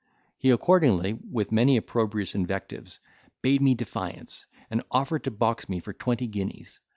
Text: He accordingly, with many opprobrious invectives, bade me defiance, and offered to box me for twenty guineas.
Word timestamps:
He 0.39 0.49
accordingly, 0.49 1.13
with 1.31 1.51
many 1.51 1.77
opprobrious 1.77 2.33
invectives, 2.33 2.99
bade 3.43 3.61
me 3.61 3.75
defiance, 3.75 4.47
and 4.67 4.81
offered 4.89 5.23
to 5.25 5.29
box 5.29 5.69
me 5.69 5.79
for 5.79 5.93
twenty 5.93 6.25
guineas. 6.25 6.79